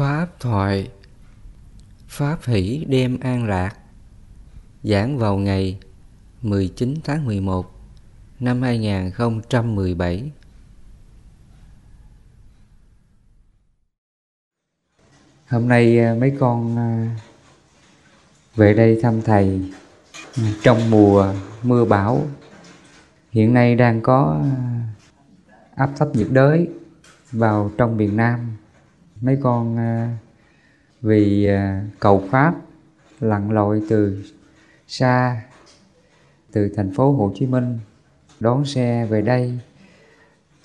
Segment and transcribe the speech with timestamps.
[0.00, 0.90] Pháp thoại.
[2.08, 3.76] Pháp hỷ đêm an lạc.
[4.82, 5.78] Giảng vào ngày
[6.42, 7.70] 19 tháng 11
[8.40, 10.32] năm 2017
[15.48, 17.16] Hôm nay à, mấy con à,
[18.56, 19.70] về đây thăm thầy
[20.36, 22.26] ừ, trong mùa mưa bão.
[23.30, 24.82] Hiện nay đang có à,
[25.74, 26.68] áp thấp nhiệt đới
[27.32, 28.56] vào trong miền Nam
[29.20, 30.16] mấy con à,
[31.02, 32.54] vì à, cầu pháp
[33.20, 34.24] lặn lội từ
[34.88, 35.42] xa
[36.52, 37.78] từ thành phố Hồ Chí Minh
[38.40, 39.58] đón xe về đây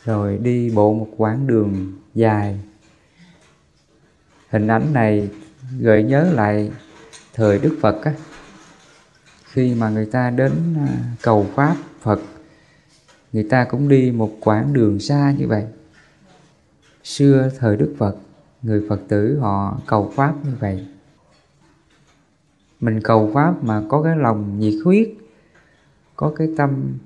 [0.04, 2.60] rồi đi bộ một quãng đường dài.
[4.50, 5.30] Hình ảnh này
[5.80, 6.72] gợi nhớ lại
[7.34, 8.14] thời Đức Phật á,
[9.44, 10.88] khi mà người ta đến à,
[11.22, 12.20] cầu pháp Phật
[13.36, 15.64] người ta cũng đi một quãng đường xa như vậy.
[17.04, 18.16] Xưa thời Đức Phật
[18.66, 20.86] người Phật tử họ cầu Pháp như vậy.
[22.80, 25.10] Mình cầu Pháp mà có cái lòng nhiệt huyết,
[26.16, 26.98] có cái tâm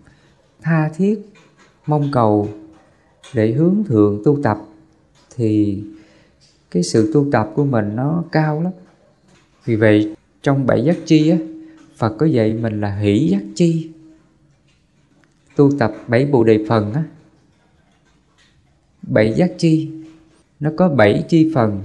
[0.62, 1.34] tha thiết,
[1.88, 2.50] mong cầu
[3.34, 4.58] để hướng thượng tu tập
[5.36, 5.84] thì
[6.72, 8.74] cái sự tu tập của mình nó cao lắm.
[9.66, 11.38] Vì vậy trong bảy giác chi á,
[11.98, 13.92] Phật có dạy mình là hỷ giác chi.
[15.56, 17.04] Tu tập bảy bộ đề phần á,
[19.02, 19.99] bảy giác chi
[20.60, 21.84] nó có bảy chi phần.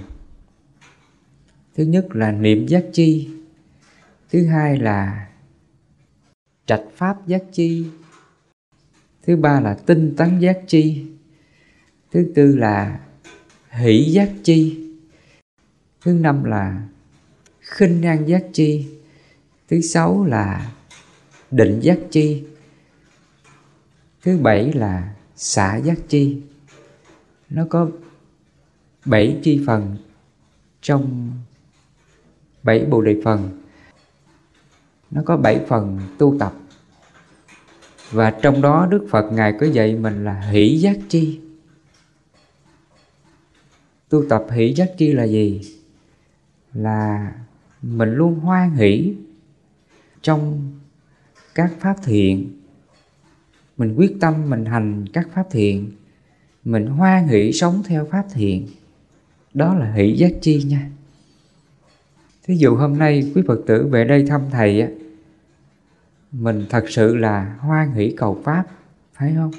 [1.76, 3.28] Thứ nhất là niệm giác chi.
[4.30, 5.28] Thứ hai là
[6.66, 7.86] trạch pháp giác chi.
[9.22, 11.06] Thứ ba là tinh tấn giác chi.
[12.12, 13.00] Thứ tư là
[13.70, 14.90] hỷ giác chi.
[16.02, 16.88] Thứ năm là
[17.60, 18.86] khinh an giác chi.
[19.68, 20.72] Thứ sáu là
[21.50, 22.44] định giác chi.
[24.22, 26.40] Thứ bảy là xả giác chi.
[27.50, 27.90] Nó có
[29.04, 29.96] bảy chi phần
[30.82, 31.32] trong
[32.62, 33.60] bảy bộ đề phần.
[35.10, 36.52] Nó có bảy phần tu tập.
[38.10, 41.40] Và trong đó Đức Phật Ngài có dạy mình là hỷ giác chi.
[44.08, 45.60] Tu tập hỷ giác chi là gì?
[46.72, 47.32] Là
[47.82, 49.14] mình luôn hoan hỷ
[50.22, 50.72] trong
[51.54, 52.60] các pháp thiện.
[53.76, 55.92] Mình quyết tâm mình hành các pháp thiện.
[56.64, 58.66] Mình hoan hỷ sống theo pháp thiện
[59.54, 60.90] đó là hỷ giác chi nha.
[62.42, 64.88] Thí dụ hôm nay quý phật tử về đây thăm thầy á,
[66.32, 68.64] mình thật sự là hoan hỷ cầu pháp,
[69.12, 69.50] phải không?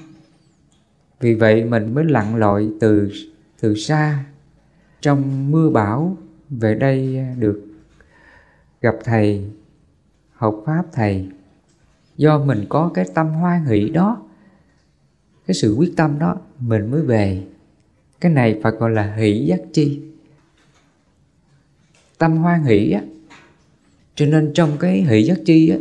[1.20, 3.12] Vì vậy mình mới lặn lội từ
[3.60, 4.26] từ xa
[5.02, 6.18] trong mưa bão
[6.50, 7.66] về đây được
[8.82, 9.52] gặp thầy,
[10.34, 11.30] học pháp thầy.
[12.18, 14.22] Do mình có cái tâm hoan hỷ đó,
[15.48, 17.44] cái sự quyết tâm đó, mình mới về
[18.22, 20.02] cái này Phật gọi là hỷ giác chi.
[22.18, 23.02] Tâm hoan hỷ á.
[24.16, 25.78] Cho nên trong cái hỷ giác chi á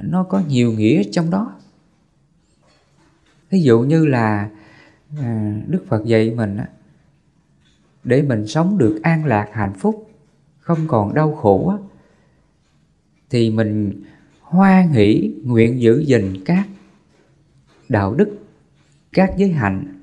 [0.00, 1.54] nó có nhiều nghĩa trong đó.
[3.50, 4.50] Ví dụ như là
[5.18, 6.68] à, Đức Phật dạy mình á
[8.04, 10.10] để mình sống được an lạc hạnh phúc
[10.58, 11.76] không còn đau khổ á
[13.30, 14.02] thì mình
[14.40, 16.68] hoan hỷ nguyện giữ gìn các
[17.88, 18.38] đạo đức
[19.12, 19.97] các giới hạnh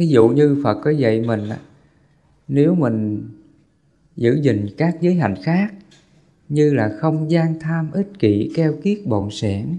[0.00, 1.40] ví dụ như phật có dạy mình
[2.48, 3.28] nếu mình
[4.16, 5.74] giữ gìn các giới hạnh khác
[6.48, 9.78] như là không gian tham ích kỷ keo kiết bộn sẻn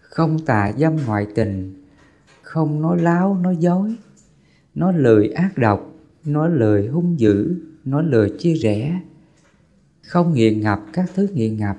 [0.00, 1.84] không tà dâm ngoại tình
[2.42, 3.94] không nói láo nói dối
[4.74, 9.00] nói lời ác độc nói lời hung dữ nói lời chia rẽ
[10.02, 11.76] không nghiện ngập các thứ nghiện ngập.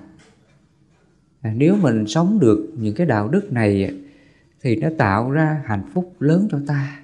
[1.41, 3.93] À, nếu mình sống được những cái đạo đức này
[4.61, 7.02] thì nó tạo ra hạnh phúc lớn cho ta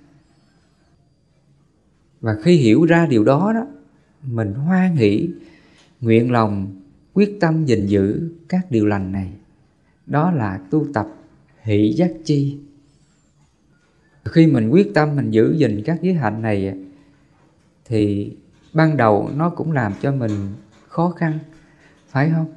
[2.22, 3.68] và khi hiểu ra điều đó đó,
[4.24, 5.30] mình hoan hỷ,
[6.02, 6.82] nguyện lòng,
[7.14, 9.32] quyết tâm gìn giữ các điều lành này.
[10.06, 11.08] Đó là tu tập
[11.62, 12.58] hỷ giác chi.
[14.26, 16.76] Khi mình quyết tâm mình giữ gìn các giới hạnh này
[17.86, 18.32] thì
[18.74, 20.32] ban đầu nó cũng làm cho mình
[20.88, 21.40] khó khăn,
[22.08, 22.54] phải không?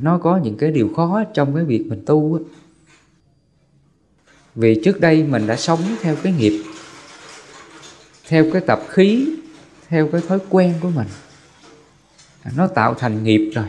[0.00, 2.40] Nó có những cái điều khó trong cái việc mình tu
[4.54, 6.62] vì trước đây mình đã sống theo cái nghiệp
[8.28, 9.36] theo cái tập khí,
[9.88, 11.06] theo cái thói quen của mình.
[12.42, 13.66] À, nó tạo thành nghiệp rồi.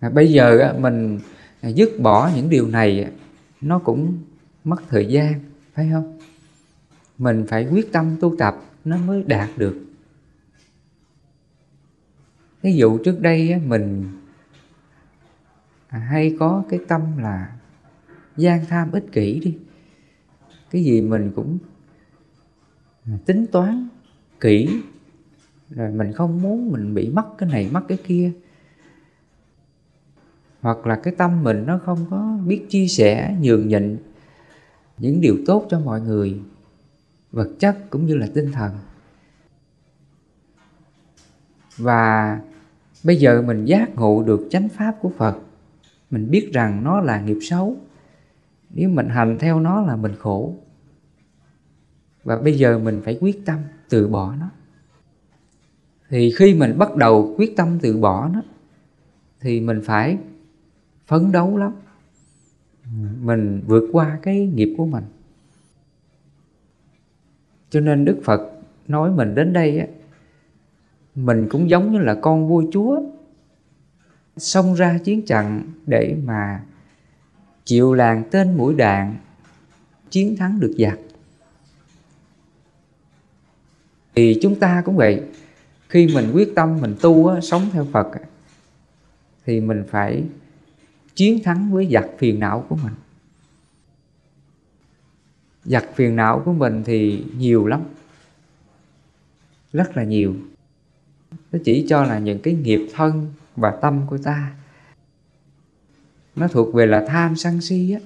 [0.00, 1.20] À, bây giờ mình
[1.62, 3.12] dứt bỏ những điều này,
[3.60, 4.18] nó cũng
[4.64, 5.40] mất thời gian,
[5.74, 6.18] phải không?
[7.18, 9.80] Mình phải quyết tâm tu tập, nó mới đạt được.
[12.62, 14.08] Ví dụ trước đây mình
[15.88, 17.52] à, hay có cái tâm là
[18.36, 19.58] gian tham ích kỷ đi.
[20.70, 21.58] Cái gì mình cũng
[23.26, 23.88] tính toán,
[24.40, 24.82] kỹ.
[25.70, 28.32] Rồi mình không muốn mình bị mất cái này mất cái kia.
[30.60, 33.98] Hoặc là cái tâm mình nó không có biết chia sẻ, nhường nhịn
[34.98, 36.40] những điều tốt cho mọi người.
[37.30, 38.72] Vật chất cũng như là tinh thần.
[41.76, 42.40] Và
[43.04, 45.38] bây giờ mình giác ngộ được chánh pháp của phật,
[46.10, 47.76] mình biết rằng nó là nghiệp xấu.
[48.70, 50.54] Nếu mình hành theo nó là mình khổ
[52.30, 54.50] và bây giờ mình phải quyết tâm từ bỏ nó.
[56.08, 58.42] Thì khi mình bắt đầu quyết tâm từ bỏ nó,
[59.40, 60.18] thì mình phải
[61.06, 61.72] phấn đấu lắm.
[63.20, 65.04] Mình vượt qua cái nghiệp của mình.
[67.70, 68.40] Cho nên đức phật
[68.88, 69.86] nói mình đến đây á,
[71.14, 73.02] mình cũng giống như là con vua chúa,
[74.36, 76.64] xông ra chiến trận để mà
[77.64, 79.16] chịu làng tên mũi đạn,
[80.10, 80.98] chiến thắng được giặc.
[84.20, 85.22] Thì chúng ta cũng vậy.
[85.88, 88.06] Khi mình quyết tâm mình tu á, sống theo phật
[89.44, 90.24] thì mình phải
[91.14, 92.92] chiến thắng với giặc phiền não của mình.
[95.64, 97.82] Giặc phiền não của mình thì nhiều lắm
[99.72, 100.34] rất là nhiều.
[101.52, 104.52] Nó chỉ cho là những cái nghiệp thân và tâm của ta.
[106.36, 108.00] Nó thuộc về là tham sân si á.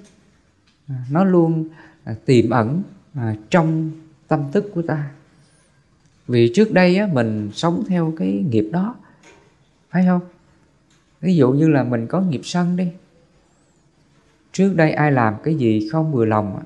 [1.11, 1.69] Nó luôn
[2.05, 2.83] à, tiềm ẩn
[3.15, 3.91] à, trong
[4.29, 5.11] tâm thức của ta
[6.27, 8.95] vì trước đây á, mình sống theo cái nghiệp đó
[9.91, 10.21] phải không?
[11.21, 12.89] Ví dụ như là mình có nghiệp sân đi.
[14.53, 16.63] Trước đây ai làm cái gì không vừa lòng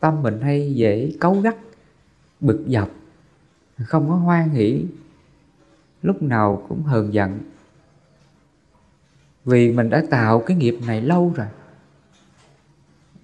[0.00, 1.56] tâm mình hay dễ cấu gắt
[2.40, 2.90] bực dọc
[3.86, 4.86] không có hoan hỷ
[6.02, 7.38] lúc nào cũng hờn giận.
[9.44, 11.46] Vì mình đã tạo cái nghiệp này lâu rồi.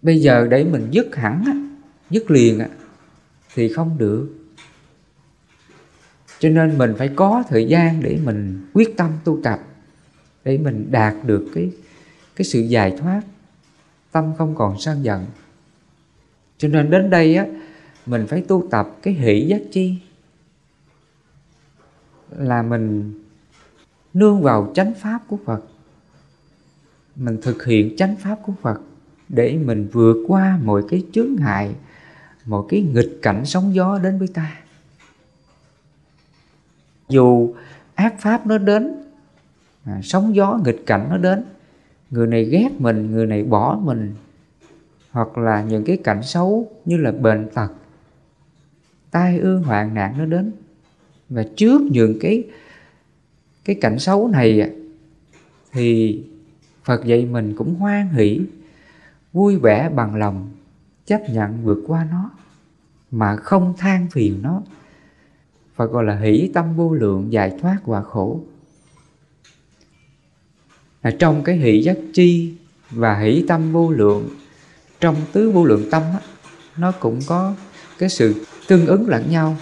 [0.02, 1.44] Bây giờ để mình dứt hẳn
[2.10, 2.60] dứt liền
[3.54, 4.37] thì không được
[6.38, 9.60] cho nên mình phải có thời gian để mình quyết tâm tu tập,
[10.44, 11.70] để mình đạt được cái
[12.36, 13.22] cái sự giải thoát,
[14.12, 15.26] tâm không còn sân giận.
[16.58, 17.46] Cho nên đến đây á,
[18.06, 19.94] mình phải tu tập cái hỷ giác chi,
[22.36, 23.12] là mình
[24.14, 25.60] nương vào chánh pháp của Phật.
[27.16, 28.80] Mình thực hiện chánh pháp của Phật
[29.28, 31.74] để mình vượt qua mọi cái chướng ngại,
[32.44, 34.60] mọi cái nghịch cảnh sóng gió đến với ta
[37.08, 37.54] dù
[37.94, 39.02] ác pháp nó đến
[39.84, 41.44] à, sóng gió nghịch cảnh nó đến
[42.10, 44.14] người này ghét mình người này bỏ mình
[45.10, 47.72] hoặc là những cái cảnh xấu như là bệnh tật
[49.10, 50.52] tai ương hoạn nạn nó đến.
[51.28, 52.44] Và trước những cái
[53.64, 54.70] cái cảnh xấu này
[55.72, 56.22] thì
[56.84, 58.40] Phật dạy mình cũng hoan hỷ
[59.32, 60.50] vui vẻ bằng lòng
[61.06, 62.30] chấp nhận vượt qua nó
[63.10, 64.62] mà không than phiền nó.
[65.78, 68.40] Phật gọi là hỷ tâm vô lượng giải thoát và khổ.
[71.02, 72.54] Là trong cái hỷ giác chi
[72.90, 74.28] và hỷ tâm vô lượng
[75.00, 76.20] trong tứ vô lượng tâm á,
[76.76, 77.54] nó cũng có
[77.98, 79.56] cái sự tương ứng lẫn nhau.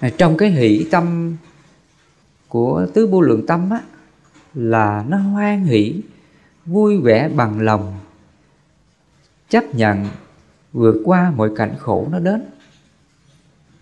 [0.00, 1.36] À, trong cái hỷ tâm
[2.48, 3.80] của tứ vô lượng tâm á,
[4.54, 6.00] là nó hoan hỷ
[6.66, 7.98] vui vẻ bằng lòng
[9.48, 10.06] chấp nhận
[10.72, 12.42] vượt qua mọi cảnh khổ nó đến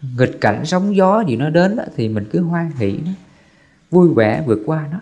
[0.02, 3.12] nghịch cảnh sóng gió gì nó đến thì mình cứ hoan hỷ nó
[3.90, 4.98] vui vẻ vượt qua nó.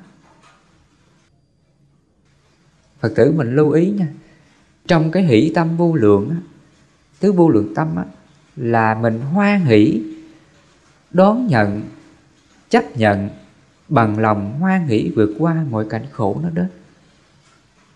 [3.00, 4.09] Phật tử mình lưu ý nha
[4.87, 6.37] trong cái hỷ tâm vô lượng
[7.21, 8.05] tứ vô lượng tâm á,
[8.57, 10.02] là mình hoan hỷ
[11.11, 11.83] đón nhận
[12.69, 13.31] chấp nhận
[13.88, 16.69] bằng lòng hoan hỷ vượt qua mọi cảnh khổ nó đến.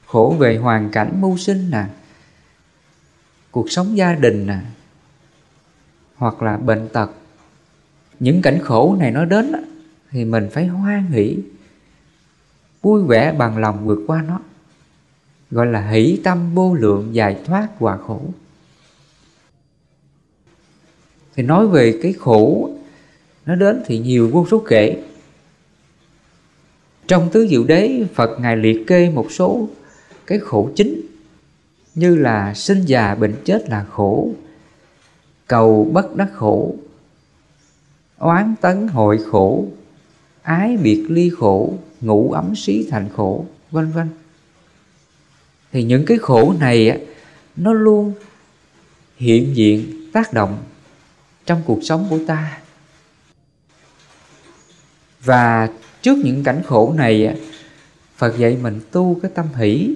[0.06, 1.84] Khổ về hoàn cảnh mưu sinh nè
[3.50, 4.58] cuộc sống gia đình nè
[6.22, 7.10] hoặc là bệnh tật.
[8.20, 9.52] Những cảnh khổ này nó đến
[10.10, 11.38] thì mình phải hoan hỷ,
[12.82, 14.40] vui vẻ bằng lòng vượt qua nó,
[15.50, 18.20] gọi là hỷ tâm vô lượng giải thoát hòa khổ.
[21.34, 22.70] Thì nói về cái khổ,
[23.46, 25.02] nó đến thì nhiều vô số kể.
[27.06, 29.68] Trong tứ diệu đế, phật ngài liệt kê một số
[30.26, 31.00] cái khổ chính,
[31.94, 34.32] như là sinh già bệnh chết là khổ
[35.52, 36.74] cầu bất đắc khổ
[38.18, 39.64] oán tấn hội khổ
[40.42, 44.08] ái biệt ly khổ ngủ ấm xí thành khổ vân vân.
[45.72, 46.96] Thì những cái khổ này á,
[47.56, 48.12] nó luôn
[49.16, 50.58] hiện diện tác động
[51.46, 52.58] trong cuộc sống của ta.
[55.24, 55.68] Và
[56.02, 57.40] trước những cảnh khổ này
[58.16, 59.94] Phật dạy mình tu cái tâm hỷ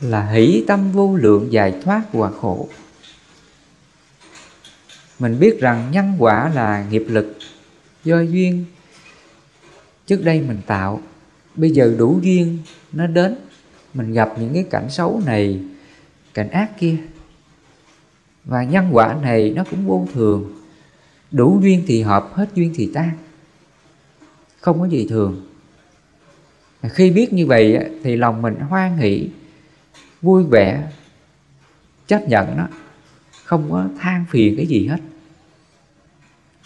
[0.00, 2.68] là hỷ tâm vô lượng giải thoát hòa khổ
[5.20, 7.36] mình biết rằng nhân quả là nghiệp lực,
[8.04, 8.64] do duyên.
[10.06, 11.00] Trước đây mình tạo,
[11.54, 12.58] bây giờ đủ duyên,
[12.92, 13.36] nó đến.
[13.94, 15.60] Mình gặp những cái cảnh xấu này,
[16.34, 16.96] cảnh ác kia.
[18.44, 20.52] Và nhân quả này nó cũng vô thường.
[21.30, 23.10] Đủ duyên thì hợp, hết duyên thì tan.
[24.60, 25.46] Không có gì thường.
[26.82, 29.28] Khi biết như vậy thì lòng mình hoan hỷ,
[30.22, 30.90] vui vẻ,
[32.06, 32.68] chấp nhận nó.
[33.44, 35.00] Không có than phiền cái gì hết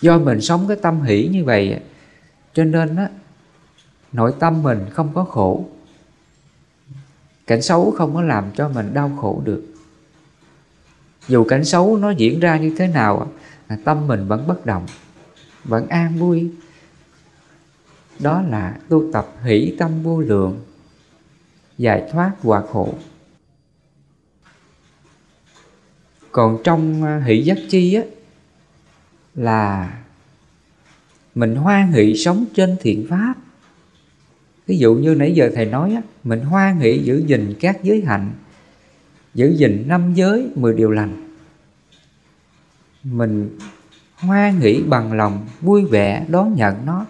[0.05, 1.81] do mình sống cái tâm hỷ như vậy
[2.55, 3.09] cho nên á,
[4.13, 5.65] nội tâm mình không có khổ.
[7.47, 9.65] Cảnh xấu không có làm cho mình đau khổ được.
[11.29, 13.33] Dù cảnh xấu nó diễn ra như thế nào
[13.85, 14.87] tâm mình vẫn bất động,
[15.65, 16.51] vẫn an vui.
[18.19, 20.61] Đó là tu tập hỷ tâm vô lượng,
[21.79, 22.95] giải thoát hòa khổ.
[26.33, 28.03] Còn trong à, hỷ giác chi á
[29.35, 29.95] là
[31.35, 33.35] mình hoan hỷ sống trên thiện pháp.
[34.67, 38.03] Ví dụ như nãy giờ thầy nói á, mình hoan hỷ giữ gìn các giới
[38.07, 38.33] hạnh,
[39.35, 41.29] giữ gìn năm giới, mười điều lành.
[43.05, 43.59] Mình
[44.17, 47.07] hoan hỷ bằng lòng, vui vẻ đón nhận nó.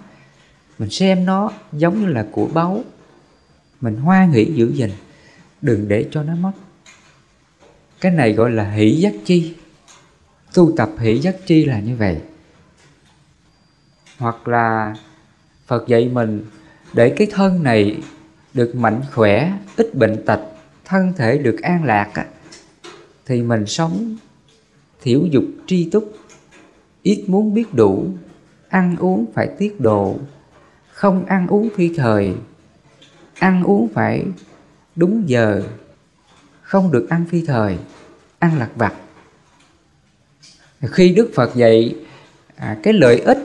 [0.78, 2.84] Mình xem nó giống như là của báu.
[3.80, 4.90] Mình hoan hỷ giữ gìn,
[5.62, 6.52] đừng để cho nó mất.
[8.00, 9.54] Cái này gọi là hỷ giác chi
[10.54, 12.20] tu tập hỷ giác chi là như vậy.
[14.18, 14.94] Hoặc là
[15.66, 16.44] phật dạy mình,
[16.92, 18.02] để cái thân này
[18.54, 20.40] được mạnh khỏe, ít bệnh tật,
[20.84, 22.26] thân thể được an lạc
[23.26, 24.16] thì mình sống
[25.02, 26.12] thiểu dục tri túc,
[27.02, 28.06] ít muốn biết đủ,
[28.68, 30.18] ăn uống phải tiết độ,
[30.92, 32.34] không ăn uống phi thời,
[33.38, 34.24] ăn uống phải
[34.96, 35.62] đúng giờ,
[36.62, 37.78] không được ăn phi thời,
[38.38, 38.94] ăn lặt vặt
[40.90, 41.94] khi đức phật dạy
[42.56, 43.38] à, cái lợi ích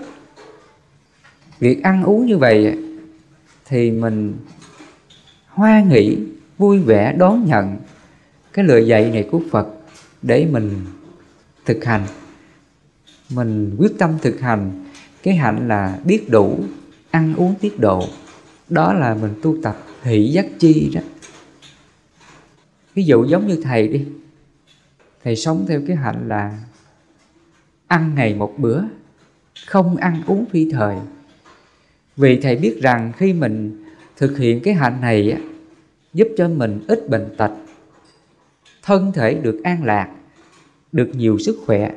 [1.59, 2.77] việc ăn uống như vậy
[3.65, 4.33] thì mình
[5.47, 6.17] hoan hỷ
[6.57, 7.77] vui vẻ đón nhận
[8.53, 9.67] cái lời dạy này của phật
[10.21, 10.85] để mình
[11.65, 12.05] thực hành.
[13.29, 14.85] Mình quyết tâm thực hành
[15.23, 16.59] cái hạnh là biết đủ
[17.11, 18.03] ăn uống tiết độ.
[18.69, 21.01] Đó là mình tu tập hỷ giác chi đó.
[22.93, 24.05] Ví dụ giống như thầy đi
[25.23, 26.57] thầy sống theo cái hạnh là
[27.89, 28.81] ăn ngày một bữa,
[29.67, 30.95] không ăn uống phi thời.
[32.17, 33.83] Vì thầy biết rằng khi mình
[34.17, 35.37] thực hiện cái hạnh này
[36.13, 37.51] giúp cho mình ít bệnh tật,
[38.81, 40.09] thân thể được an lạc,
[40.91, 41.91] được nhiều sức khỏe.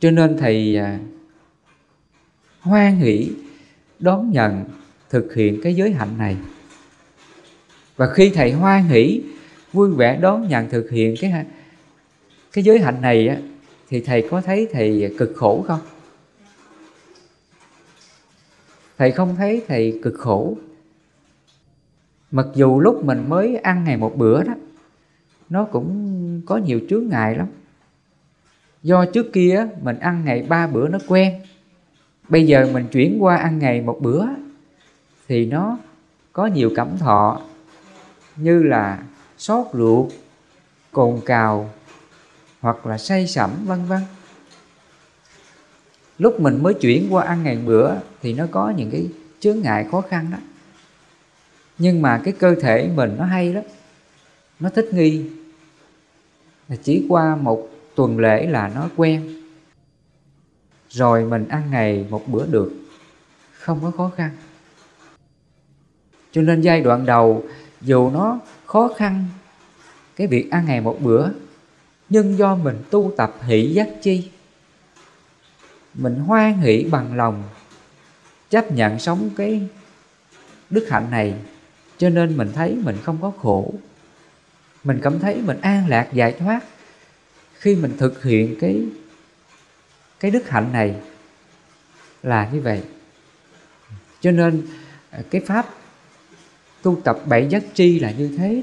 [0.00, 0.98] Cho nên thầy à,
[2.60, 3.30] hoan hỷ
[3.98, 4.64] đón nhận
[5.10, 6.36] thực hiện cái giới hạnh này.
[7.96, 9.22] Và khi thầy hoan hỷ,
[9.72, 11.44] vui vẻ đón nhận thực hiện cái
[12.52, 13.42] cái giới hạnh này
[13.92, 15.80] thì thầy có thấy thầy cực khổ không?
[18.98, 20.56] Thầy không thấy thầy cực khổ.
[22.30, 24.54] Mặc dù lúc mình mới ăn ngày một bữa đó,
[25.48, 27.46] nó cũng có nhiều chướng ngại lắm.
[28.82, 31.40] Do trước kia mình ăn ngày ba bữa nó quen,
[32.28, 34.24] bây giờ mình chuyển qua ăn ngày một bữa
[35.28, 35.78] thì nó
[36.32, 37.40] có nhiều cảm thọ
[38.36, 39.02] như là
[39.38, 40.12] sót ruột,
[40.92, 41.70] cồn cào
[42.62, 44.00] hoặc là say sẩm, vân vân.
[46.18, 49.08] Lúc mình mới chuyển qua ăn ngày bữa thì nó có những cái
[49.40, 50.38] chướng ngại khó khăn đó.
[51.78, 53.64] Nhưng mà cái cơ thể mình nó hay lắm,
[54.60, 55.30] nó thích nghi.
[56.82, 59.42] Chỉ qua một tuần lễ là nó quen.
[60.88, 62.72] Rồi mình ăn ngày một bữa được,
[63.58, 64.30] không có khó khăn.
[66.32, 67.44] Cho nên giai đoạn đầu,
[67.80, 69.24] dù nó khó khăn,
[70.16, 71.28] cái việc ăn ngày một bữa
[72.12, 74.28] nhưng do mình tu tập hỷ giác chi,
[75.94, 77.42] mình hoan hỷ bằng lòng,
[78.50, 79.68] chấp nhận sống cái
[80.70, 81.34] đức hạnh này,
[81.98, 83.74] cho nên mình thấy mình không có khổ.
[84.84, 86.60] Mình cảm thấy mình an lạc, giải thoát
[87.54, 88.86] khi mình thực hiện cái
[90.20, 90.94] cái đức hạnh này
[92.22, 92.82] là như vậy.
[94.20, 94.66] Cho nên
[95.10, 95.74] à, cái pháp
[96.82, 98.62] tu tập bảy giác chi là như thế.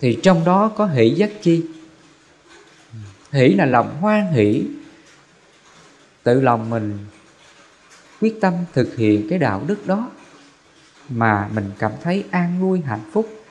[0.00, 1.62] Thì trong đó có hỷ giác chi
[3.32, 4.66] hỷ là lòng hoan hỷ.
[6.22, 6.98] Tự lòng mình
[8.20, 10.10] quyết tâm thực hiện cái đạo đức đó
[11.08, 13.44] mà mình cảm thấy an vui, hạnh phúc.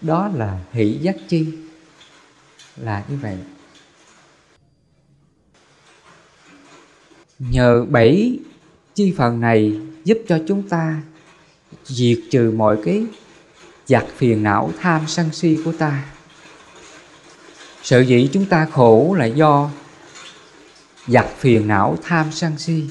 [0.00, 1.46] Đó là hỷ giác chi,
[2.76, 3.36] là như vậy.
[7.38, 8.38] Nhờ bảy
[8.94, 11.02] chi phần này giúp cho chúng ta
[11.84, 13.06] diệt trừ mọi cái
[13.86, 16.04] giặc phiền não tham sân si của ta
[17.88, 19.70] sự dĩ chúng ta khổ là do
[21.06, 22.84] giặc phiền não tham sân si.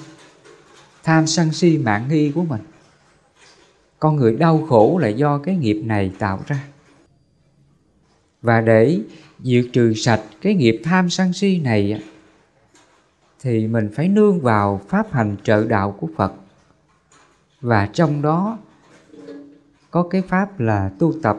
[1.03, 2.61] Tham sân si mạng nghi của mình.
[3.99, 6.63] Con người đau khổ là do cái nghiệp này tạo ra.
[8.41, 8.99] Và để
[9.43, 12.03] diệt trừ sạch cái nghiệp tham sân si này
[13.41, 16.33] thì mình phải nương vào pháp hành trợ đạo của Phật.
[17.61, 18.57] Và trong đó
[19.91, 21.37] có cái pháp là tu tập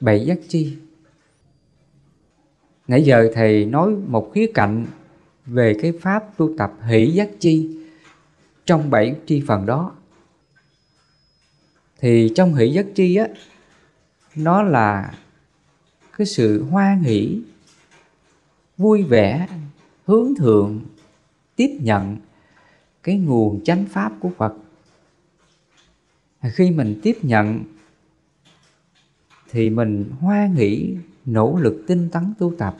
[0.00, 0.76] bảy giác chi
[2.88, 4.86] nãy giờ thầy nói một khía cạnh
[5.46, 7.78] về cái pháp tu tập hỷ giác chi
[8.66, 9.92] trong bảy chi phần đó.
[12.00, 13.28] Thì trong hỷ giác chi á,
[14.36, 15.14] nó là
[16.18, 17.40] cái sự hoan hỷ,
[18.76, 19.48] vui vẻ,
[20.04, 20.80] hướng thượng,
[21.56, 22.16] tiếp nhận
[23.02, 24.54] cái nguồn chánh pháp của phật.
[26.42, 27.64] Khi mình tiếp nhận
[29.50, 32.76] thì mình hoan hỷ nỗ lực tinh tấn tu tập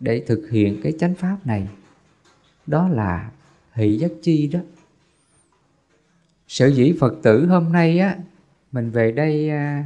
[0.00, 1.68] để thực hiện cái chánh pháp này.
[2.66, 3.30] Đó là
[3.72, 4.60] hỷ giác chi đó.
[6.48, 8.16] Sở dĩ phật tử hôm nay á,
[8.72, 9.84] mình về đây à,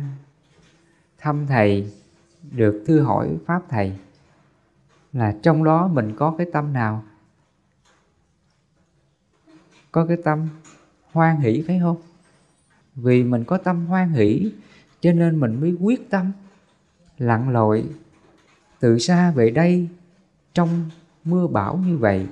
[1.19, 1.93] thăm thầy,
[2.51, 3.93] được thư hỏi pháp thầy,
[5.13, 7.05] là trong đó mình có cái tâm nào?
[9.93, 10.49] Có cái tâm
[11.13, 11.97] hoan hỷ phải không?
[12.95, 14.53] Vì mình có tâm hoan hỷ,
[15.01, 16.33] cho nên mình mới quyết tâm
[17.19, 17.85] lặn lội
[18.81, 19.89] từ xa về đây
[20.55, 20.91] trong
[21.25, 22.27] mưa bão như vậy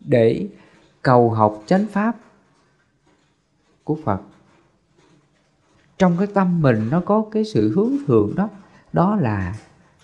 [0.00, 0.48] để
[1.02, 2.16] cầu học chánh pháp
[3.84, 4.20] của Phật.
[5.98, 8.48] Trong cái tâm mình nó có cái sự hướng thượng đó,
[8.92, 9.54] đó là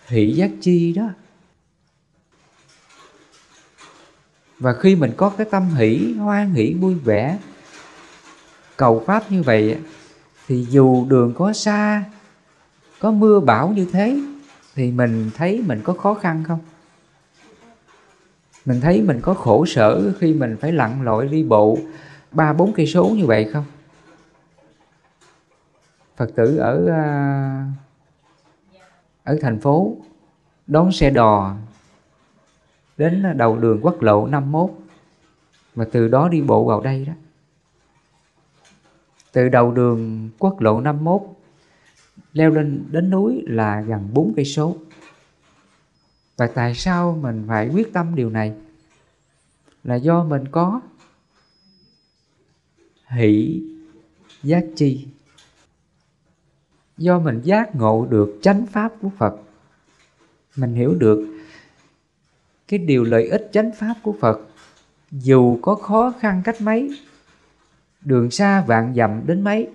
[0.07, 1.09] hỷ giác chi đó.
[4.59, 7.39] Và khi mình có cái tâm hỷ, hoan hỷ vui vẻ,
[8.77, 9.79] cầu Pháp như vậy
[10.47, 12.05] thì dù đường có xa,
[13.01, 14.21] có mưa bão như thế,
[14.75, 16.59] thì mình thấy mình có khó khăn không?
[18.65, 21.79] Mình thấy mình có khổ sở khi mình phải lặn lội đi bộ
[22.31, 23.65] ba bốn cây số như vậy không?
[26.17, 27.67] Phật tử ở à,
[29.25, 29.97] ở thành phố
[30.67, 31.57] đón xe đò
[32.97, 34.71] đến đầu đường quốc lộ 51
[35.75, 37.13] và từ đó đi bộ vào đây đó.
[39.33, 41.23] Từ đầu đường quốc lộ 51
[42.33, 44.77] leo lên đến núi là gần 4 cây số.
[46.37, 48.55] Và tại sao mình phải quyết tâm điều này?
[49.85, 50.81] Là do mình có
[53.07, 53.63] hỷ
[54.43, 55.07] giác chi.
[56.97, 59.37] Do mình giác ngộ được chánh pháp của Phật.
[60.57, 61.41] Mình hiểu được
[62.69, 64.41] cái điều lợi ích chánh pháp của Phật
[65.11, 66.91] dù có khó khăn cách mấy,
[68.01, 69.69] đường xa vạn dặm đến mấy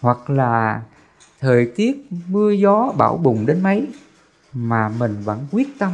[0.00, 0.82] hoặc là
[1.40, 3.88] thời tiết, mưa, gió, bão, bùng đến mấy
[4.52, 5.92] mà mình vẫn quyết tâm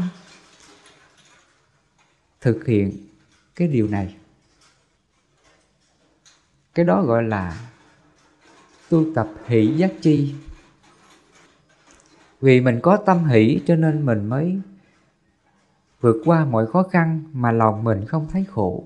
[2.41, 3.07] thực hiện
[3.55, 4.17] cái điều này.
[6.75, 7.69] Cái đó gọi là
[8.89, 10.35] tu tập hỷ giác chi.
[12.41, 14.61] Vì mình có tâm hỷ cho nên mình mới
[16.01, 18.85] vượt qua mọi khó khăn mà lòng mình không thấy khổ,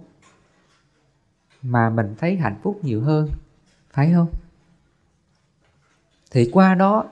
[1.63, 3.29] mà mình thấy hạnh phúc nhiều hơn,
[3.91, 4.29] phải không?
[6.31, 7.09] Thì qua đó,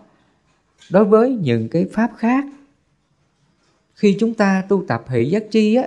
[0.91, 2.45] đối với những cái pháp khác,
[3.95, 5.85] khi chúng ta tu tập hỷ giác chi á,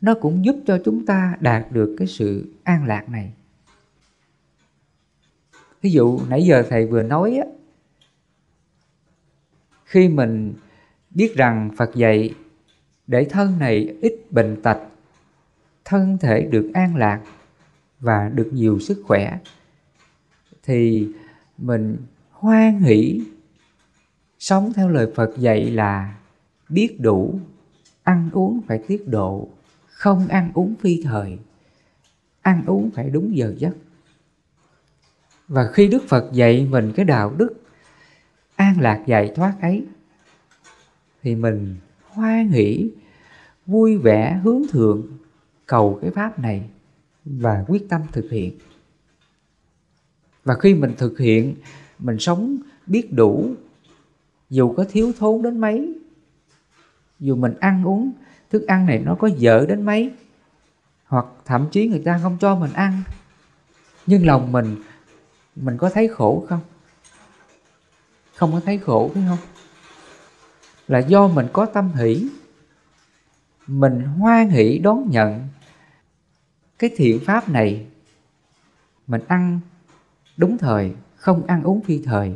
[0.00, 3.32] nó cũng giúp cho chúng ta đạt được cái sự an lạc này.
[5.82, 7.46] Ví dụ nãy giờ thầy vừa nói á,
[9.84, 10.54] khi mình
[11.10, 12.34] biết rằng phật dạy
[13.06, 14.78] để thân này ít bệnh tật,
[15.84, 17.20] thân thể được an lạc
[18.00, 19.38] và được nhiều sức khỏe,
[20.62, 21.08] thì
[21.58, 21.96] mình
[22.34, 23.22] hoan hỷ,
[24.38, 26.18] sống theo lời Phật dạy là
[26.68, 27.40] biết đủ,
[28.02, 29.48] ăn uống phải tiết độ,
[29.86, 31.38] không ăn uống phi thời,
[32.42, 33.76] ăn uống phải đúng giờ giấc.
[35.48, 37.54] Và khi Đức Phật dạy mình cái đạo đức
[38.56, 39.84] an lạc giải thoát ấy,
[41.22, 41.76] thì mình
[42.08, 42.90] hoan hỷ,
[43.66, 45.06] vui vẻ hướng thượng
[45.66, 46.70] cầu cái pháp này
[47.24, 48.58] và quyết tâm thực hiện.
[50.44, 51.54] Và khi mình thực hiện
[51.98, 53.54] mình sống biết đủ.
[54.50, 55.94] Dù có thiếu thốn đến mấy,
[57.20, 58.12] dù mình ăn uống,
[58.50, 60.12] thức ăn này nó có dở đến mấy,
[61.06, 63.02] hoặc thậm chí người ta không cho mình ăn,
[64.06, 64.76] nhưng lòng mình
[65.56, 66.60] mình có thấy khổ không?
[68.34, 69.38] Không có thấy khổ phải không?
[70.88, 72.28] Là do mình có tâm hỷ.
[73.66, 75.48] Mình hoan hỷ đón nhận
[76.78, 77.86] cái thiện pháp này.
[79.06, 79.60] Mình ăn
[80.36, 80.92] đúng thời
[81.24, 82.34] không ăn uống phi thời.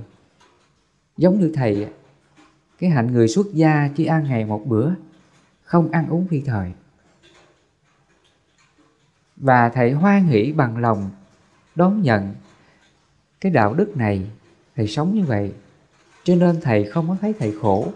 [1.16, 1.88] Giống như thầy
[2.78, 4.90] cái hạnh người xuất gia chỉ ăn ngày một bữa
[5.62, 6.72] không ăn uống phi thời.
[9.36, 11.10] Và thầy hoan hỷ bằng lòng
[11.74, 12.34] đón nhận
[13.40, 14.30] cái đạo đức này
[14.76, 15.52] thầy sống như vậy.
[16.24, 17.92] Cho nên thầy không có thấy thầy khổ.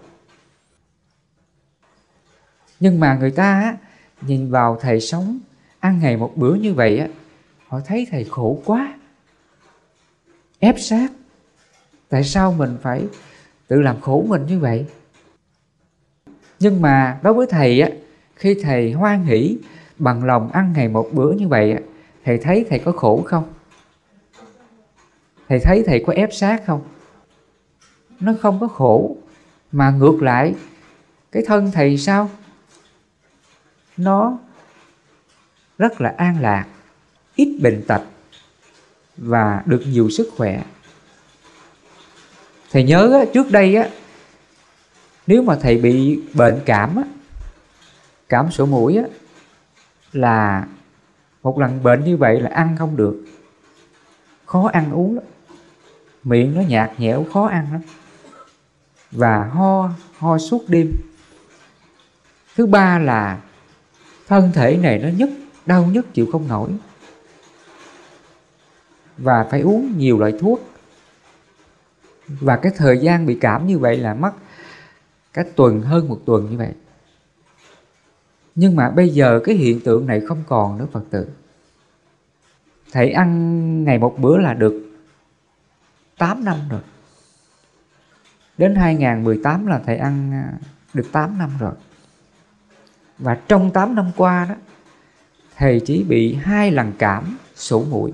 [2.79, 3.77] Nhưng mà người ta á,
[4.21, 5.39] nhìn vào thầy sống
[5.79, 7.07] ăn ngày một bữa như vậy á
[7.67, 8.97] họ thấy thầy khổ quá
[10.63, 11.11] ép sát
[12.09, 13.07] tại sao mình phải
[13.67, 14.85] tự làm khổ mình như vậy?
[16.59, 17.89] Nhưng mà đối với thầy á,
[18.35, 19.57] khi thầy hoan hỷ
[19.97, 21.75] bằng lòng ăn ngày một bữa như vậy
[22.25, 23.53] thầy thấy thầy có khổ không?
[25.49, 26.81] Thầy thấy thầy có ép sát không?
[28.19, 29.17] Nó không có khổ,
[29.71, 30.55] mà ngược lại,
[31.31, 32.29] cái thân thầy sao?
[33.97, 34.37] Nó
[35.77, 36.65] rất là an lạc,
[37.35, 38.01] ít bệnh tật
[39.17, 40.63] và được nhiều sức khỏe.
[42.71, 43.89] Thầy nhớ á, trước đây á
[45.27, 47.03] nếu mà thầy bị bệnh cảm á,
[48.29, 49.03] cảm sổ mũi á,
[50.11, 50.67] là
[51.43, 53.25] một lần bệnh như vậy là ăn không được.
[54.45, 55.23] Khó ăn uống lắm.
[56.23, 57.81] Miệng nó nhạt nhẽo khó ăn lắm.
[59.11, 60.91] Và ho ho suốt đêm.
[62.55, 63.41] Thứ ba là
[64.27, 65.29] thân thể này nó nhức
[65.65, 66.69] đau nhức chịu không nổi
[69.23, 70.69] và phải uống nhiều loại thuốc.
[72.27, 74.31] Và cái thời gian bị cảm như vậy là mất
[75.33, 76.73] cả tuần, hơn một tuần như vậy.
[78.55, 81.27] Nhưng mà bây giờ cái hiện tượng này không còn nữa, phật tử.
[82.91, 84.91] Thầy ăn ngày một bữa là được
[86.17, 86.81] 8 năm rồi.
[88.57, 90.53] Đến 2018 là thầy ăn à,
[90.93, 91.73] được 8 năm rồi.
[93.17, 94.55] Và trong 8 năm qua đó,
[95.55, 98.11] thầy chỉ bị hai lần cảm sổ mũi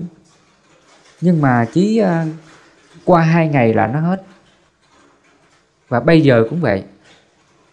[1.20, 2.26] nhưng mà chỉ ờ,
[3.04, 4.22] qua hai ngày là nó hết.
[5.88, 6.84] Và bây giờ cũng vậy.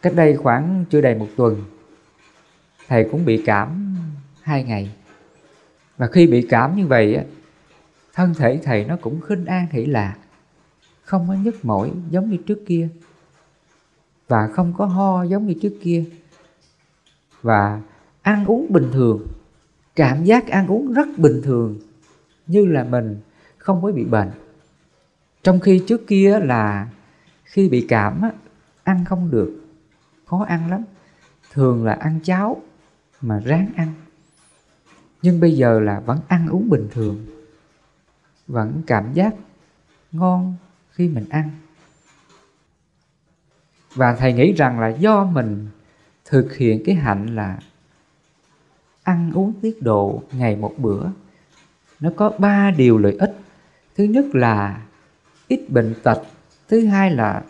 [0.01, 1.63] Cách đây khoảng chưa đầy một tuần,
[2.87, 3.95] thầy cũng bị cảm
[4.41, 4.91] hai ngày.
[5.97, 7.19] Và khi bị cảm như vậy
[8.13, 10.15] thân thể thầy nó cũng khinh an hỷ lạc
[11.07, 12.89] không có nhức mỏi giống như trước kia.
[14.27, 16.03] Và không có ho giống như trước kia.
[17.41, 17.81] Và
[18.21, 19.27] ăn uống bình thường,
[19.95, 21.79] cảm giác ăn uống rất bình thường,
[22.47, 23.19] như là mình
[23.67, 24.31] không có bị bệnh.
[25.43, 26.89] Trong khi trước kia là
[27.43, 28.31] khi bị cảm á,
[28.83, 29.61] ăn không được
[30.25, 30.83] khó ăn lắm.
[31.53, 32.61] Thường là ăn cháo
[33.21, 33.93] mà ráng ăn.
[35.21, 37.25] Nhưng bây giờ là vẫn ăn uống bình thường.
[38.47, 39.35] Vẫn cảm giác
[40.11, 40.55] ngon
[40.91, 41.49] khi mình ăn.
[43.93, 45.67] Và thầy nghĩ rằng là do mình
[46.25, 47.59] thực hiện cái hạnh là
[49.03, 51.07] ăn uống tiết độ ngày một bữa
[51.99, 53.37] nó có ba điều lợi ích
[53.97, 54.81] thứ nhất là
[55.47, 56.21] ít bệnh tật,
[56.67, 57.43] thứ hai là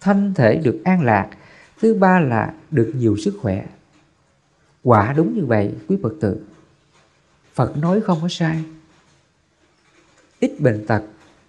[0.00, 1.28] thân thể được an lạc,
[1.80, 3.66] thứ ba là được nhiều sức khỏe.
[4.82, 6.46] Quả đúng như vậy, quý phật tử.
[7.54, 8.64] Phật nói không có sai.
[10.40, 11.02] Ít bệnh tật,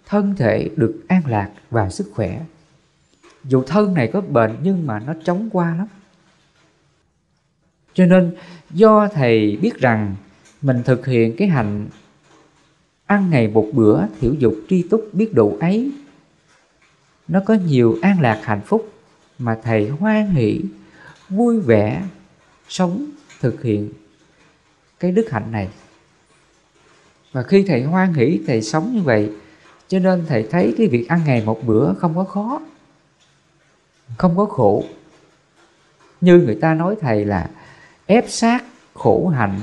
[0.06, 2.40] thân thể được an lạc và sức khỏe.
[3.44, 5.86] Dù thân này có bệnh nhưng mà nó chống qua lắm.
[7.94, 8.36] Cho nên
[8.70, 10.16] do thầy biết rằng
[10.62, 11.86] mình thực hiện cái hành
[13.12, 15.92] ăn ngày một bữa, thiểu dục tri túc biết độ ấy.
[17.28, 18.92] Nó có nhiều an lạc hạnh phúc
[19.38, 20.60] mà thầy hoan hỷ,
[21.28, 22.02] vui vẻ
[22.68, 23.92] sống thực hiện
[25.00, 25.68] cái đức hạnh này.
[27.32, 29.32] Và khi thầy hoan hỷ, thầy sống như vậy,
[29.88, 32.60] cho nên thầy thấy cái việc ăn ngày một bữa không có khó,
[34.18, 34.84] không có khổ.
[36.20, 37.50] Như người ta nói thầy là
[38.06, 39.60] ép sát khổ hạnh,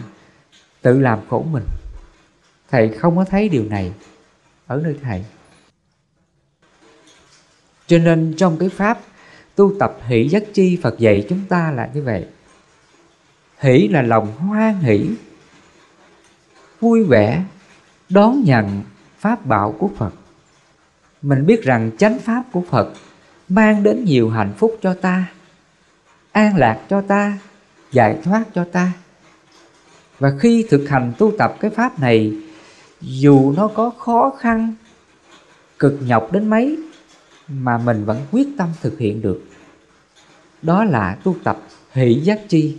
[0.82, 1.64] tự làm khổ mình
[2.72, 3.94] thầy không có thấy điều này
[4.68, 5.26] ở nơi thầy.
[7.88, 9.00] Cho nên trong cái pháp,
[9.56, 12.26] tu tập hỷ giác chi phật dạy chúng ta là như vậy.
[13.60, 15.10] Hỷ là lòng hoan hỷ,
[16.80, 17.44] vui vẻ,
[18.10, 18.84] đón nhận
[19.20, 20.14] pháp bảo của phật.
[21.22, 22.94] Mình biết rằng chánh pháp của phật
[23.50, 25.26] mang đến nhiều hạnh phúc cho ta,
[26.32, 27.38] an lạc cho ta,
[27.92, 28.92] giải thoát cho ta.
[30.20, 32.34] Và khi thực hành tu tập cái pháp này
[33.02, 34.74] dù nó có khó khăn,
[35.80, 36.78] cực nhọc đến mấy,
[37.48, 39.44] mà mình vẫn quyết tâm thực hiện được.
[40.62, 41.60] Đó là tu tập
[41.92, 42.78] hỷ giác chi.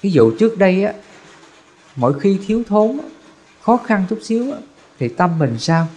[0.00, 0.92] Ví dụ trước đây á,
[1.96, 2.98] mỗi khi thiếu thốn,
[3.62, 4.52] khó khăn chút xíu
[4.98, 5.88] thì tâm mình sao?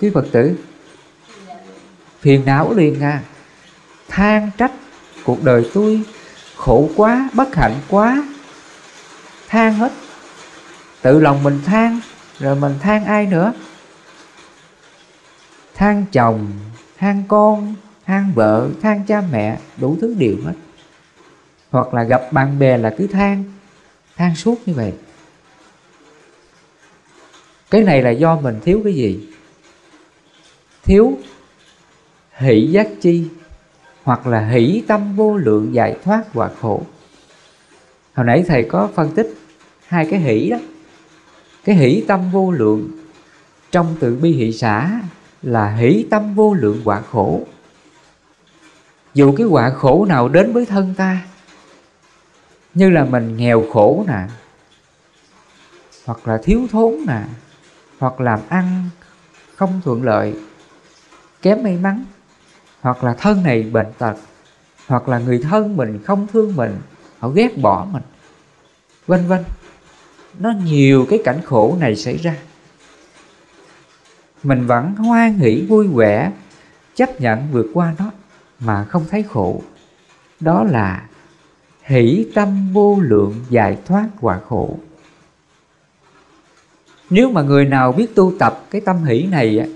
[0.00, 0.56] Quý phật tử,
[2.20, 3.22] phiền não liền à.
[4.08, 4.72] Than trách
[5.24, 6.02] cuộc đời tôi
[6.56, 8.29] khổ quá, bất hạnh quá
[9.50, 9.92] than hết.
[11.02, 12.00] Tự lòng mình than,
[12.38, 13.52] rồi mình than ai nữa?
[15.74, 16.46] Than chồng,
[16.98, 17.74] than con,
[18.06, 20.54] than vợ, than cha mẹ, đủ thứ điều hết.
[21.70, 23.44] Hoặc là gặp bạn bè là cứ than
[24.16, 24.92] than suốt như vậy.
[27.70, 29.28] Cái này là do mình thiếu cái gì?
[30.82, 31.18] Thiếu
[32.32, 33.28] hỷ giác chi,
[34.02, 36.82] hoặc là hỷ tâm vô lượng giải thoát hoặc khổ.
[38.14, 39.39] Hồi nãy thầy có phân tích
[39.90, 40.56] hai cái hỷ đó.
[41.64, 42.90] Cái hỷ tâm vô lượng.
[43.70, 45.00] Trong tự bi hỷ xã
[45.42, 47.40] là hỷ tâm vô lượng quả khổ.
[49.14, 51.22] Dù cái quả khổ nào đến với thân ta,
[52.74, 54.20] như là mình nghèo khổ nè,
[56.04, 57.22] hoặc là thiếu thốn nè,
[57.98, 58.88] hoặc làm ăn
[59.56, 60.34] không thuận lợi,
[61.42, 62.04] kém may mắn,
[62.80, 64.14] hoặc là thân này bệnh tật,
[64.86, 66.76] hoặc là người thân mình không thương mình,
[67.18, 68.02] họ ghét bỏ mình,
[69.06, 69.44] vân vân
[70.38, 72.36] nó nhiều cái cảnh khổ này xảy ra.
[74.42, 76.32] Mình vẫn hoan hỷ, vui vẻ,
[76.94, 78.10] chấp nhận vượt qua nó
[78.60, 79.62] mà không thấy khổ.
[80.40, 81.08] Đó là
[81.82, 84.78] hỷ tâm vô lượng giải thoát quả khổ.
[87.10, 89.70] Nếu mà người nào biết tu tập cái tâm hỷ này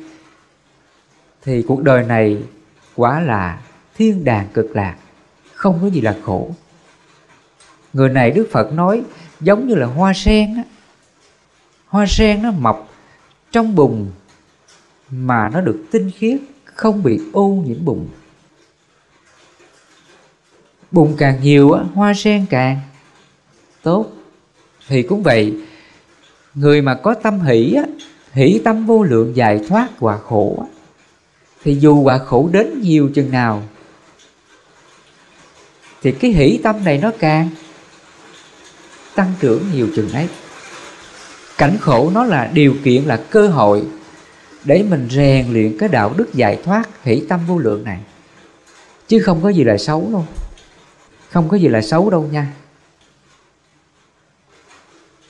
[1.42, 2.42] thì cuộc đời này
[2.94, 3.60] quả là
[3.96, 4.96] thiên đàng cực lạc,
[5.54, 6.50] không có gì là khổ.
[7.92, 9.02] Người này đức phật nói
[9.44, 10.62] giống như là hoa sen á.
[11.86, 12.94] Hoa sen nó mọc
[13.52, 14.10] trong bùn
[15.10, 18.08] mà nó được tinh khiết không bị ô nhiễm bùn.
[20.90, 22.80] Bùn càng nhiều á hoa sen càng
[23.82, 24.06] tốt.
[24.88, 25.54] Thì cũng vậy
[26.54, 27.84] người mà có tâm hỷ á
[28.32, 30.66] hỷ tâm vô lượng giải thoát quả khổ á,
[31.64, 33.62] thì dù quả khổ đến nhiều chừng nào
[36.02, 37.48] thì cái hỷ tâm này nó càng
[39.14, 40.28] tăng trưởng nhiều chừng ấy.
[41.58, 43.84] Cảnh khổ nó là điều kiện, là cơ hội
[44.64, 48.00] để mình rèn luyện cái đạo đức giải thoát hỷ tâm vô lượng này.
[49.08, 50.26] Chứ không có gì là xấu đâu.
[51.30, 52.52] Không có gì là xấu đâu nha.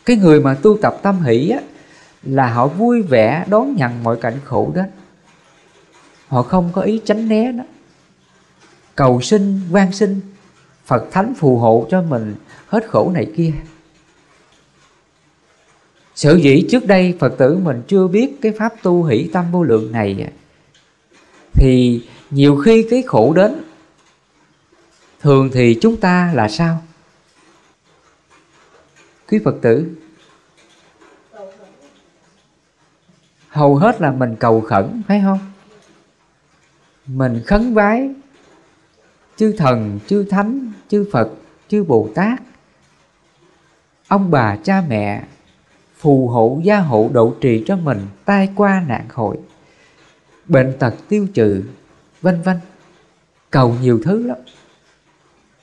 [0.04, 1.60] Cái người mà tu tập tâm hỷ á,
[2.22, 4.82] là họ vui vẻ đón nhận mọi cảnh khổ đó.
[6.28, 7.64] Họ không có ý tránh né đó
[8.94, 10.20] cầu sinh van sinh
[10.86, 12.34] phật thánh phù hộ cho mình
[12.66, 13.52] hết khổ này kia
[16.14, 19.62] sở dĩ trước đây phật tử mình chưa biết cái pháp tu hỷ tâm vô
[19.62, 20.32] lượng này.
[21.52, 23.64] Thì nhiều khi cái khổ đến,
[25.20, 26.82] thường thì chúng ta là sao?
[29.28, 29.86] Quý phật tử,
[33.48, 35.38] hầu hết là mình cầu khẩn, phải không?
[37.06, 38.10] Mình khấn vái,
[39.36, 41.30] chư thần, chư thánh, chư phật,
[41.68, 42.42] chư bồ tát,
[44.08, 45.24] ông bà, cha mẹ
[46.04, 49.36] phù hộ gia hộ độ trì cho mình tai qua nạn khỏi
[50.46, 51.64] bệnh tật tiêu trừ,
[52.22, 52.56] vân vân.
[53.50, 54.36] Cầu nhiều thứ lắm.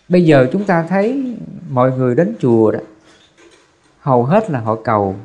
[0.10, 1.36] Bây giờ chúng ta thấy
[1.70, 2.80] mọi người đến chùa đó,
[4.00, 5.16] hầu hết là họ cầu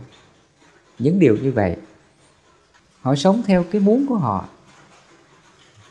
[0.98, 1.76] những điều như vậy.
[3.00, 4.44] Họ sống theo cái muốn của họ.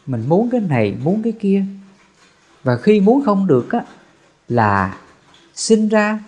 [0.06, 1.64] Mình muốn cái này, muốn cái kia.
[2.64, 3.86] Và khi muốn không được á,
[4.48, 4.98] là
[5.56, 6.20] sinh ra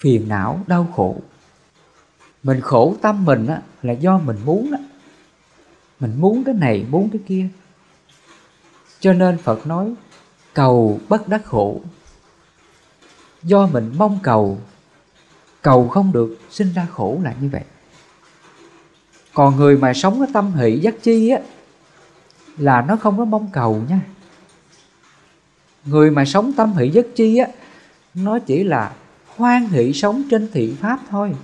[0.00, 1.16] phiền não, đau khổ
[2.42, 4.78] mình khổ tâm mình á, là do mình muốn đó
[6.00, 7.46] mình muốn cái này, muốn cái kia.
[9.00, 9.94] Cho nên phật nói,
[10.54, 11.80] cầu bất đắc khổ.
[13.42, 14.58] Do mình mong cầu
[15.62, 17.62] cầu không được, sinh ra khổ là như vậy.
[19.34, 21.40] Còn người mà sống cái tâm hỷ giác chi á,
[22.56, 24.00] là nó không có mong cầu nha.
[25.84, 27.48] Người mà sống tâm hỷ giác chi á,
[28.14, 28.92] nó chỉ là
[29.26, 31.34] hoan hỷ sống trên thiện pháp thôi.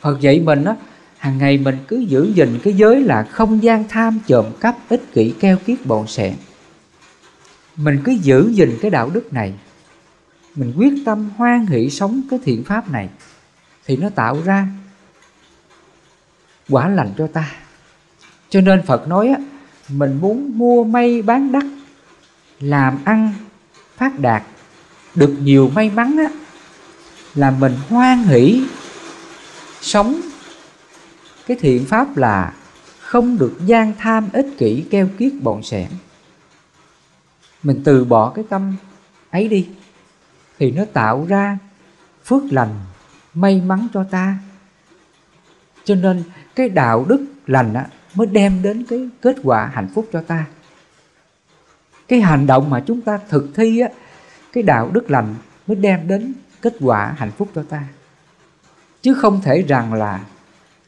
[0.00, 0.76] Phật dạy mình á,
[1.18, 5.12] hàng ngày mình cứ giữ gìn cái giới là không gian tham trộm cắp ích
[5.12, 6.34] kỷ keo kiết bọn sẹn
[7.76, 9.54] mình cứ giữ gìn cái đạo đức này,
[10.54, 13.08] mình quyết tâm hoan hỷ sống cái thiện pháp này,
[13.86, 14.66] thì nó tạo ra
[16.68, 17.52] quả lành cho ta.
[18.50, 19.36] Cho nên phật nói á,
[19.88, 21.64] mình muốn mua may bán đắt,
[22.60, 23.32] làm ăn,
[23.96, 24.42] phát đạt,
[25.14, 26.30] được nhiều may mắn á,
[27.34, 28.62] là mình hoan hỷ
[29.80, 30.20] sống.
[31.46, 32.54] Cái thiện pháp là
[33.00, 35.88] không được gian tham ích kỷ keo kiết bọn sẻn
[37.62, 38.76] mình từ bỏ cái tâm
[39.30, 39.68] ấy đi
[40.58, 41.58] thì nó tạo ra
[42.24, 42.74] phước lành
[43.34, 44.38] may mắn cho ta.
[45.84, 46.22] Cho nên
[46.54, 50.46] cái đạo đức lành á, mới đem đến cái kết quả hạnh phúc cho ta.
[52.08, 53.88] Cái hành động mà chúng ta thực thi á,
[54.52, 55.34] cái đạo đức lành
[55.66, 57.84] mới đem đến kết quả hạnh phúc cho ta
[59.02, 60.24] chứ không thể rằng là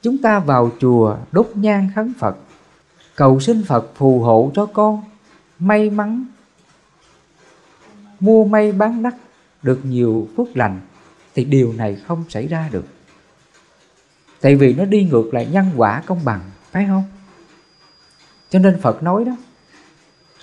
[0.03, 2.37] chúng ta vào chùa đốt nhang khấn phật.
[3.17, 5.03] Cầu xin Phật phù hộ cho con,
[5.59, 6.27] may mắn.
[8.21, 9.15] Mua may bán đắt
[9.63, 10.81] được nhiều phước lành
[11.35, 12.85] thì điều này không xảy ra được.
[14.41, 17.05] Tại vì nó đi ngược lại nhân quả công bằng, phải không?
[18.51, 19.37] Cho nên phật nói đó,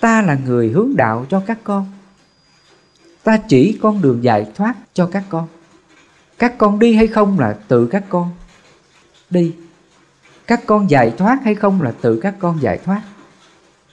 [0.00, 1.86] ta là người hướng đạo cho các con.
[3.22, 5.48] Ta chỉ con đường giải thoát cho các con
[6.40, 8.30] các con đi hay không là tự các con.
[9.30, 9.54] Đi.
[10.46, 13.02] Các con giải thoát hay không là tự các con giải thoát.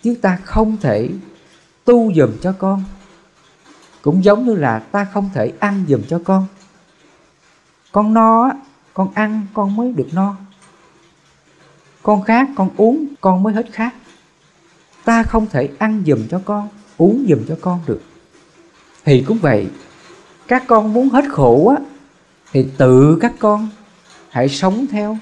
[0.04, 1.10] Chứ ta không thể
[1.86, 2.84] tu dùm cho con.
[4.02, 6.46] Cũng giống như là ta không thể ăn dùm cho con.
[7.92, 8.52] Con no
[8.94, 10.36] con ăn con mới được no.
[12.04, 13.94] Con khát con uống con mới hết khát.
[15.04, 18.02] Ta không thể ăn dùm cho con, uống dùm cho con được.
[19.06, 19.68] Thì cũng vậy,
[20.48, 21.84] các con muốn hết khổ á
[22.52, 23.70] thì tự các con
[24.30, 25.18] hãy sống theo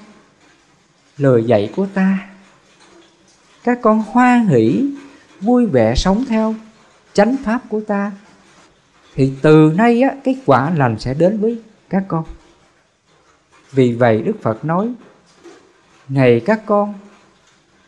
[1.18, 2.28] lời dạy của ta.
[3.64, 4.84] Các con hoan hỷ,
[5.40, 6.54] vui vẻ sống theo
[7.12, 8.12] chánh pháp của ta.
[9.14, 12.24] Thì từ nay á, cái quả lành sẽ đến với các con.
[13.72, 14.92] Vì vậy đức phật nói
[16.08, 16.94] này các con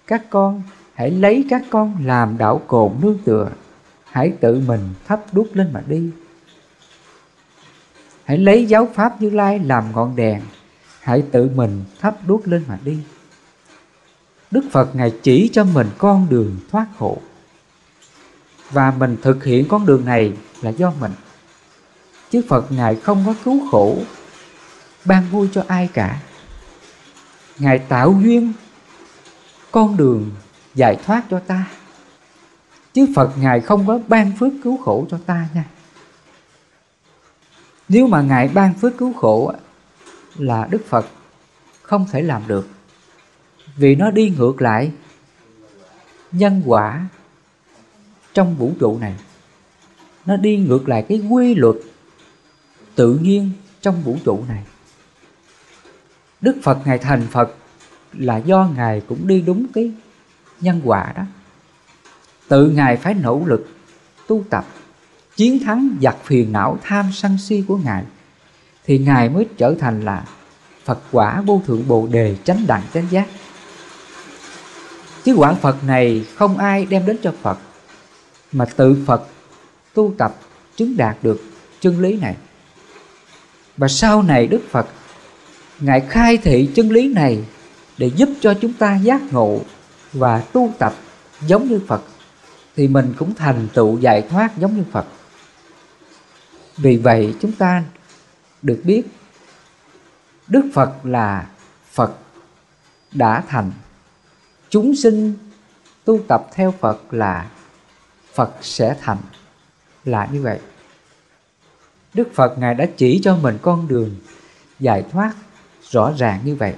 [0.08, 0.62] các con
[0.94, 3.50] hãy lấy các con làm đạo cồn nương tựa,
[4.04, 6.10] hãy tự mình thắp đuốc lên mà đi
[8.28, 10.42] hãy lấy giáo pháp như lai làm ngọn đèn.
[11.00, 12.98] Hãy tự mình thắp đuốc lên mà đi.
[14.50, 17.18] Đức phật ngài chỉ cho mình con đường thoát khổ
[18.70, 21.12] và mình thực hiện con đường này là do mình.
[22.30, 23.98] Chứ phật ngài không có cứu khổ,
[25.04, 26.20] ban vui cho ai cả.
[27.58, 28.52] Ngài tạo duyên,
[29.70, 30.30] con đường
[30.74, 31.66] giải thoát cho ta.
[32.94, 35.64] Chứ phật ngài không có ban phước cứu khổ cho ta nha
[37.88, 39.52] nếu mà ngài ban phước cứu khổ
[40.36, 41.06] là đức phật
[41.82, 42.68] không thể làm được.
[43.76, 44.92] Vì nó đi ngược lại
[46.32, 47.06] nhân quả
[48.34, 49.14] trong vũ trụ này.
[50.26, 51.76] Nó đi ngược lại cái quy luật
[52.94, 54.64] tự nhiên trong vũ trụ này.
[56.40, 57.54] Đức phật ngài thành phật
[58.12, 59.92] là do ngài cũng đi đúng cái
[60.60, 61.22] nhân quả đó.
[62.48, 63.68] Tự ngài phải nỗ lực
[64.26, 64.66] tu tập
[65.38, 68.04] chiến thắng giặc phiền não tham sân si của ngài,
[68.86, 70.24] thì ngài mới trở thành là
[70.84, 73.26] phật quả vô thượng bồ đề chánh đẳng chánh giác.
[75.24, 77.58] Chứ quả phật này không ai đem đến cho phật,
[78.52, 79.22] mà tự phật
[79.94, 80.34] tu tập
[80.76, 81.42] chứng đạt được
[81.80, 82.36] chân lý này.
[83.76, 84.86] Và sau này đức phật,
[85.80, 87.44] ngài khai thị chân lý này
[87.98, 89.60] để giúp cho chúng ta giác ngộ
[90.12, 90.94] và tu tập
[91.46, 92.02] giống như phật,
[92.76, 95.06] thì mình cũng thành tựu giải thoát giống như phật
[96.78, 97.84] vì vậy chúng ta
[98.62, 99.02] được biết
[100.48, 101.50] đức phật là
[101.92, 102.12] phật
[103.12, 103.72] đã thành.
[104.70, 105.34] Chúng sinh
[106.04, 107.50] tu tập theo phật là
[108.34, 109.18] phật sẽ thành.
[110.04, 110.60] Là như vậy.
[112.14, 114.16] Đức phật ngài đã chỉ cho mình con đường
[114.80, 115.34] giải thoát
[115.90, 116.74] rõ ràng như vậy.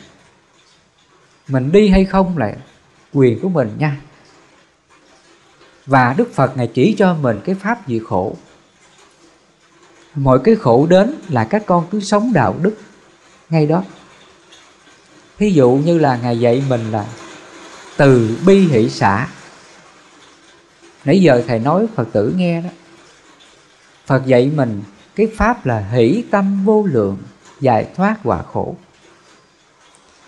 [1.49, 2.57] Mình đi hay không là
[3.13, 4.01] quyền của mình nha.
[5.87, 8.37] Và đức phật ngài chỉ cho mình cái pháp diệt khổ
[10.15, 12.75] mọi cái khổ đến là các con cứ sống đạo đức.
[13.51, 13.83] Ngay đó.
[15.39, 17.07] Thí dụ như là ngài dạy mình là
[17.97, 19.29] từ bi hỷ xã
[21.05, 22.69] nãy giờ thầy nói phật tử nghe đó.
[24.07, 24.83] Phật dạy mình
[25.15, 27.19] cái pháp là hỷ tâm vô lượng,
[27.61, 28.77] giải thoát quả khổ.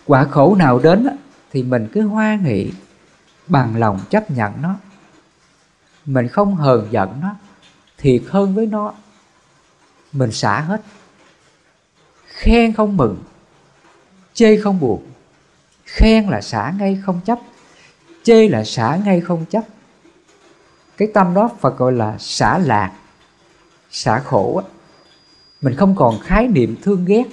[0.06, 1.06] Quả khổ nào đến
[1.52, 2.70] thì mình cứ hoa nghị,
[3.46, 4.74] bằng lòng chấp nhận nó.
[6.04, 7.28] Mình không hờn giận nó,
[7.98, 8.94] thiệt hơn với nó
[10.12, 10.82] mình xả hết.
[12.26, 13.22] Khen không mừng,
[14.34, 15.06] chê không buồn.
[15.84, 17.38] Khen là xả ngay không chấp,
[18.22, 19.64] chê là xả ngay không chấp.
[20.96, 22.92] Cái tâm đó phật gọi là xả lạc,
[23.90, 24.62] xả khổ
[25.60, 27.24] mình không còn khái niệm thương ghét.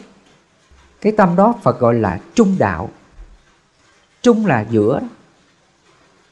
[1.02, 2.90] Cái tâm đó phật gọi là trung đạo.
[4.22, 5.02] Trung là giữa.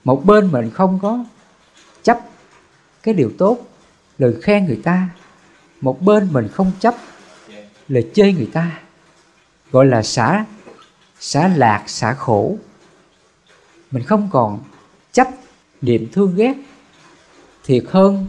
[0.04, 1.26] Một bên mình không có
[2.04, 2.20] chấp
[3.04, 3.58] cái điều tốt,
[4.18, 5.10] lời khen người ta
[5.82, 6.96] một bên mình không chấp
[7.88, 8.80] là chê người ta,
[9.72, 10.46] gọi là xả
[11.20, 12.58] xả lạc, xả khổ.
[13.92, 14.60] Mình không còn
[15.12, 15.28] chấp
[15.82, 16.54] niệm thương ghét
[17.64, 18.28] thiệt hơn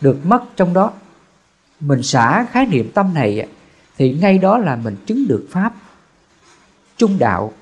[0.00, 0.92] được mất trong đó.
[1.80, 3.48] Mình xả khái niệm tâm này
[3.98, 5.74] thì ngay đó là mình chứng được pháp.
[6.96, 7.52] Trung đạo,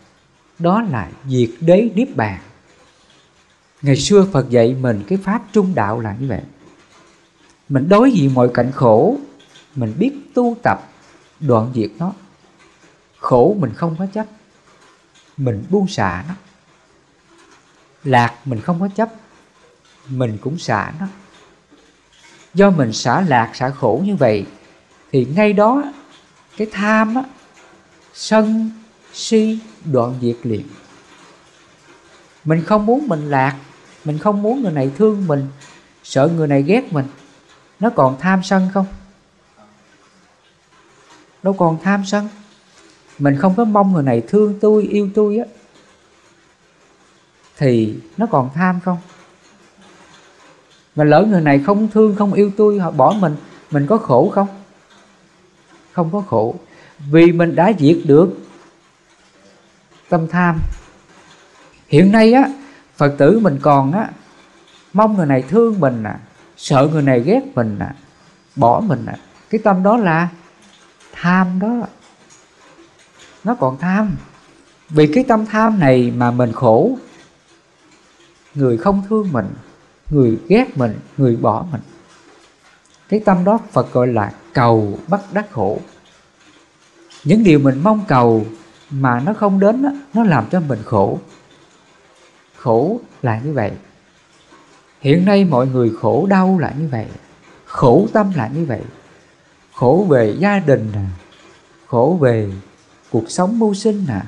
[0.59, 2.41] đó là diệt đế niết bàn.
[3.83, 6.41] Ngày xưa phật dạy mình cái pháp trung đạo là như vậy
[7.69, 9.19] mình đối diện mọi cảnh khổ,
[9.75, 10.89] mình biết tu tập,
[11.41, 12.13] đoạn diệt nó.
[13.19, 14.27] Khổ mình không có chấp,
[15.37, 16.35] mình buông xả nó.
[18.05, 19.09] Lạc mình không có chấp,
[20.09, 21.07] mình cũng xả nó.
[22.55, 24.47] Do mình xả lạc, xả khổ như vậy,
[25.13, 25.83] thì ngay đó,
[26.57, 27.23] cái tham á,
[28.15, 28.71] sân,
[29.13, 30.67] si, đoạn diệt liền.
[32.45, 33.57] Mình không muốn mình lạc,
[34.05, 35.47] mình không muốn người này thương mình,
[36.03, 37.07] sợ người này ghét mình
[37.81, 38.87] nó còn tham sân không?
[41.43, 42.29] Đâu còn tham sân.
[43.19, 45.45] Mình không có mong người này thương tôi, yêu tôi á.
[47.57, 48.99] Thì nó còn tham không?
[50.97, 53.37] Mà lỡ người này không thương, không yêu tôi, họ bỏ mình
[53.71, 54.49] mình có khổ không?
[55.93, 56.55] Không có khổ.
[56.99, 58.29] Vì mình đã diệt được
[60.09, 60.61] tâm tham.
[61.89, 62.51] Hiện nay á,
[62.97, 64.11] phật tử mình còn á,
[64.93, 66.21] mong người này thương mình à
[66.57, 67.95] sợ người này ghét mình à
[68.57, 69.17] bỏ mình à.
[69.51, 70.29] Cái tâm đó là
[71.13, 71.87] tham đó.
[73.45, 74.17] Nó còn tham.
[74.89, 76.99] Vì cái tâm tham này mà mình khổ
[78.55, 79.47] người không thương mình
[80.11, 81.81] người ghét mình người bỏ mình.
[83.09, 85.79] Cái tâm đó phật gọi là cầu bắt đắc khổ.
[87.25, 88.47] Những điều mình mong cầu
[88.91, 91.19] mà nó không đến đó, nó làm cho mình khổ.
[92.57, 93.73] Khổ là như vậy
[95.07, 97.07] hiện nay mọi người khổ đau là như vậy,
[97.65, 98.81] khổ tâm là như vậy.
[99.75, 101.01] Khổ về gia đình nè,
[101.87, 102.51] khổ về
[103.11, 104.21] cuộc sống mưu sinh nè,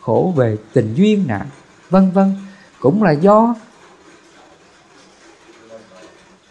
[0.00, 1.40] khổ về tình duyên nè,
[1.90, 2.36] vân vân.
[2.80, 3.54] Cũng là do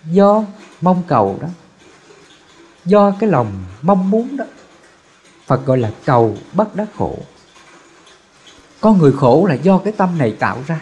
[0.05, 0.43] do
[0.81, 1.47] mong cầu đó,
[2.85, 4.45] do cái lòng mong muốn đó.
[5.47, 7.17] Phật gọi là cầu bất đắc khổ.
[8.79, 10.79] Con người khổ là do cái tâm này tạo ra.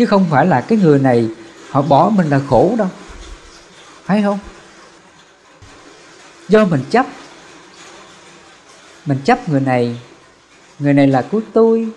[0.00, 1.28] Chứ không phải là cái người này
[1.70, 2.88] Họ bỏ mình là khổ đâu.
[4.04, 4.38] Phải không?
[6.48, 7.06] Do mình chấp.
[9.06, 10.00] Mình chấp người này.
[10.78, 11.88] Người này là của tôi.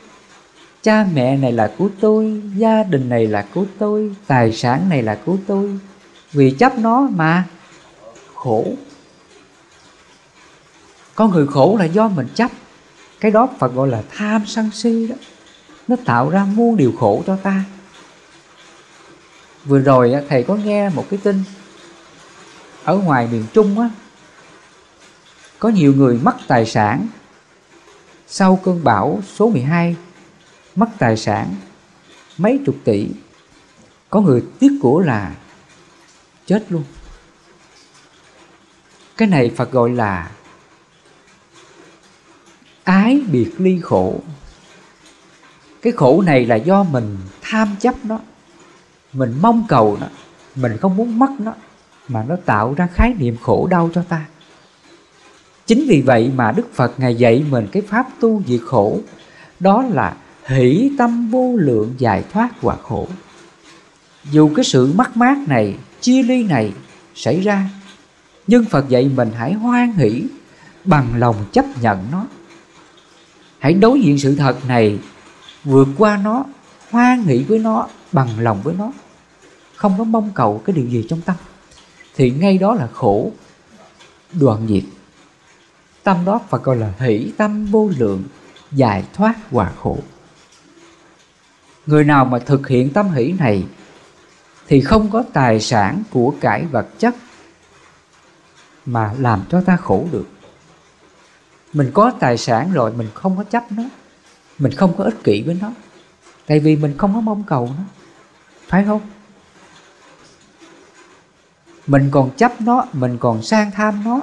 [0.82, 2.42] Cha mẹ này là của tôi.
[2.56, 4.16] Gia đình này là của tôi.
[4.28, 5.80] Tài sản này là của tôi.
[6.32, 7.44] Vì chấp nó mà
[8.36, 8.66] khổ.
[11.16, 12.52] Con người khổ là do mình chấp.
[13.20, 15.16] Cái đó phật gọi là tham sân si đó.
[15.88, 17.64] Nó tạo ra muôn điều khổ cho ta
[19.66, 21.44] vừa rồi thầy có nghe một cái tin
[22.84, 23.90] ở ngoài miền trung á,
[25.60, 27.08] có nhiều người mất tài sản
[28.28, 29.96] sau cơn bão số 12
[30.76, 31.56] mất tài sản
[32.38, 33.08] mấy chục tỷ.
[34.10, 35.36] Có người tiếc của là
[36.46, 36.84] chết luôn.
[39.18, 40.32] Cái này Phật gọi là
[42.84, 44.20] ái biệt ly khổ.
[45.82, 48.20] Cái khổ này là do mình tham chấp nó
[49.14, 50.08] mình mong cầu nó,
[50.56, 51.54] mình không muốn mất nó,
[52.08, 54.26] mà nó tạo ra khái niệm khổ đau cho ta.
[55.66, 59.00] Chính vì vậy mà đức phật ngài dạy mình cái pháp tu diệt khổ,
[59.60, 63.08] đó là hỷ tâm vô lượng giải thoát quả khổ.
[64.32, 66.74] Dù cái sự mất mát này, chia ly này
[67.16, 67.70] xảy ra,
[68.48, 70.24] nhưng phật dạy mình hãy hoan hỷ
[70.86, 72.26] bằng lòng chấp nhận nó.
[73.60, 75.00] Hãy đối diện sự thật này,
[75.64, 76.44] vượt qua nó,
[76.92, 78.92] hoan hỷ với nó, bằng lòng với nó
[79.84, 81.36] không có mong cầu cái điều gì trong tâm,
[82.16, 83.32] thì ngay đó là khổ,
[84.34, 84.84] đoạn diệt.
[86.04, 88.24] Tâm đó Phật gọi là hỷ tâm vô lượng,
[88.72, 89.98] giải thoát hòa khổ.
[91.86, 93.66] Người nào mà thực hiện tâm hỷ này
[94.68, 97.16] thì không có tài sản của cải vật chất
[98.86, 100.28] mà làm cho ta khổ được.
[101.74, 103.84] Mình có tài sản rồi, mình không có chấp nó,
[104.60, 105.72] mình không có ích kỷ với nó,
[106.46, 107.84] tại vì mình không có mong cầu nó,
[108.68, 109.02] phải không?
[111.88, 114.22] Mình còn chấp nó, mình còn sang tham nó,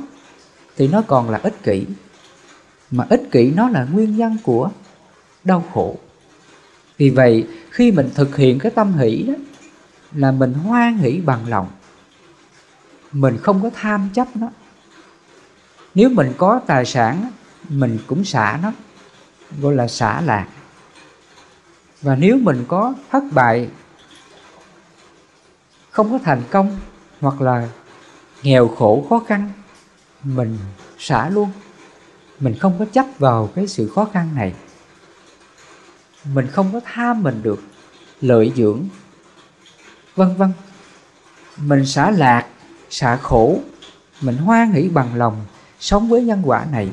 [0.77, 1.87] thì nó còn là ích kỷ.
[2.91, 4.71] Mà ích kỷ nó là nguyên nhân của
[5.45, 5.97] đau khổ.
[6.99, 9.35] Vì vậy, khi mình thực hiện cái tâm hỷ đó,
[10.13, 11.69] là mình hoan hỷ bằng lòng.
[13.13, 14.49] Mình không có tham chấp nó.
[15.95, 17.31] Nếu mình có tài sản,
[17.69, 18.73] mình cũng xả nó,
[19.61, 20.47] gọi là xả lạc.
[22.03, 23.69] Và nếu mình có thất bại,
[25.91, 26.79] không có thành công
[27.21, 27.69] hoặc là
[28.43, 29.53] nghèo khổ khó khăn,
[30.23, 30.59] mình
[30.99, 31.51] xả luôn.
[32.41, 34.55] Mình không có chấp vào cái sự khó khăn này.
[36.25, 37.63] Mình không có tham mình được,
[38.21, 38.89] lợi dưỡng,
[40.17, 40.53] vân vân.
[41.57, 42.47] Mình xả lạc,
[42.91, 43.59] xả khổ,
[44.21, 45.45] mình hoan hỷ bằng lòng
[45.81, 46.89] sống với nhân quả này,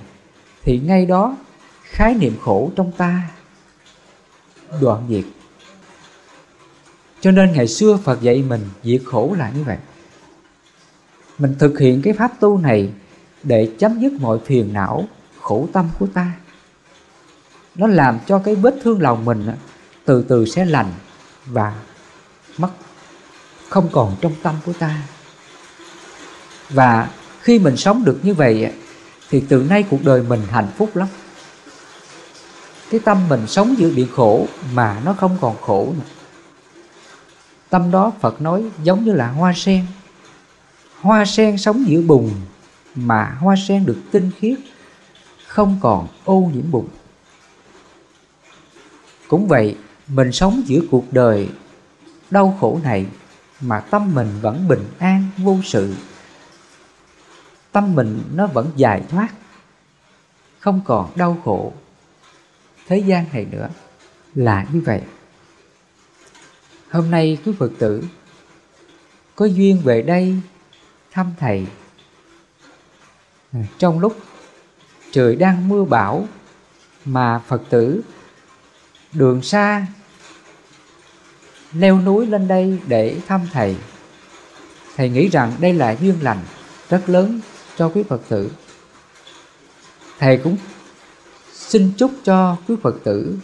[0.63, 1.37] thì ngay đó
[1.83, 3.21] khái niệm khổ trong ta
[4.81, 5.23] đoạn diệt.
[7.21, 9.77] Cho nên ngày xưa Phật dạy mình diệt khổ là như vậy
[11.37, 12.89] mình thực hiện cái pháp tu này
[13.43, 15.07] để chấm dứt mọi phiền não,
[15.41, 16.31] khổ tâm của ta.
[17.75, 19.47] Nó làm cho cái vết thương lòng mình
[20.05, 20.93] từ từ sẽ lành
[21.45, 21.73] và
[22.57, 22.69] mất,
[23.69, 25.01] không còn trong tâm của ta.
[26.69, 27.09] Và
[27.41, 28.73] khi mình sống được như vậy
[29.29, 31.07] thì từ nay cuộc đời mình hạnh phúc lắm.
[32.89, 36.05] Cái tâm mình sống giữa bị khổ mà nó không còn khổ nữa.
[37.69, 39.85] Tâm đó phật nói giống như là hoa sen
[41.01, 42.31] hoa sen sống giữa bùn,
[42.95, 44.59] mà hoa sen được tinh khiết,
[45.47, 46.87] không còn ô nhiễm bùn.
[49.27, 49.77] Cũng vậy,
[50.07, 51.49] mình sống giữa cuộc đời
[52.29, 53.05] đau khổ này
[53.61, 55.95] mà tâm mình vẫn bình an, vô sự.
[57.71, 59.29] Tâm mình nó vẫn giải thoát,
[60.59, 61.73] không còn đau khổ.
[62.87, 63.69] Thế gian này nữa
[64.35, 65.01] là như vậy.
[66.91, 68.03] Hôm nay quý phật tử,
[69.35, 70.35] có duyên về đây
[71.17, 71.67] thăm thầy.
[73.77, 74.17] Trong lúc
[75.11, 76.27] trời đang mưa bão
[77.05, 78.01] mà phật tử
[79.13, 79.87] đường xa
[81.73, 83.75] leo núi lên đây để thăm thầy
[84.95, 86.39] thầy nghĩ rằng đây là duyên lành
[86.89, 87.39] rất lớn
[87.77, 88.51] cho quý phật tử.
[90.19, 90.57] Thầy cũng
[91.53, 93.37] xin chúc cho quý phật tử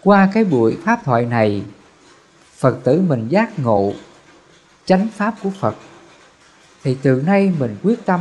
[0.00, 1.62] qua cái buổi pháp thoại này,
[2.56, 3.92] phật tử mình giác ngộ
[4.84, 5.76] chánh pháp của phật
[6.86, 8.20] thì từ nay mình quyết tâm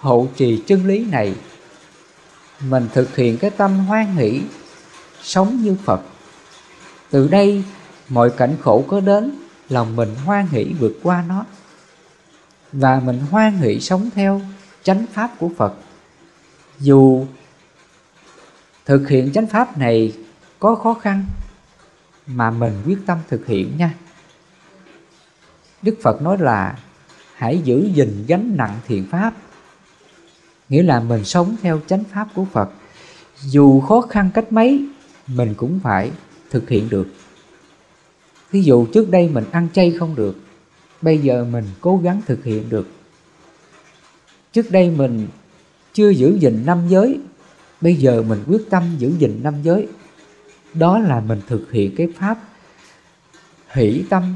[0.00, 1.34] hộ trì chân lý này.
[2.60, 4.42] Mình thực hiện cái tâm hoan hỷ,
[5.22, 6.00] sống như phật.
[7.10, 7.64] Từ đây
[8.08, 11.44] mọi cảnh khổ có đến, lòng mình hoan hỷ vượt qua nó.
[12.72, 14.40] Và mình hoan hỷ sống theo
[14.82, 15.74] chánh pháp của phật.
[16.78, 17.26] Dù
[18.84, 20.12] thực hiện chánh pháp này
[20.58, 21.26] có khó khăn,
[22.26, 23.94] mà mình quyết tâm thực hiện nha.
[25.82, 26.78] Đức phật nói là
[27.36, 29.34] hãy giữ gìn gánh nặng thiện pháp.
[30.68, 32.70] Nghĩa là mình sống theo chánh pháp của phật.
[33.40, 34.84] Dù khó khăn cách mấy,
[35.26, 36.10] mình cũng phải
[36.50, 37.08] thực hiện được.
[38.50, 40.36] Ví dụ trước đây mình ăn chay không được,
[41.02, 42.88] bây giờ mình cố gắng thực hiện được.
[44.52, 45.28] Trước đây mình
[45.92, 47.20] chưa giữ gìn năm giới,
[47.80, 49.88] bây giờ mình quyết tâm giữ gìn năm giới.
[50.74, 52.38] Đó là mình thực hiện cái pháp
[53.68, 54.34] hỷ tâm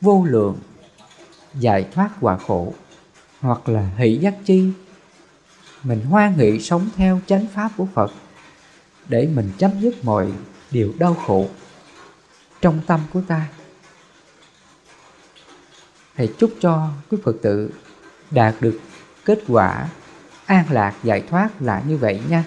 [0.00, 0.58] vô lượng
[1.54, 2.74] giải thoát quả khổ,
[3.40, 4.72] hoặc là hỷ giác chi.
[5.82, 8.12] Mình hoan hỷ sống theo chánh pháp của phật,
[9.08, 10.32] để mình chấm dứt mọi
[10.70, 11.48] điều đau khổ
[12.60, 13.48] trong tâm của ta.
[16.16, 17.70] Thầy chúc cho quý phật tử
[18.30, 18.80] đạt được
[19.24, 19.88] kết quả
[20.46, 22.44] an lạc giải thoát là như vậy nha.